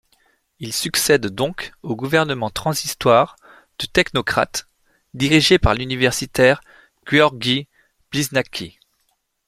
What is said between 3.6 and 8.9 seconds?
de technocrates dirigé par l'universitaire Gueorgui Bliznachki.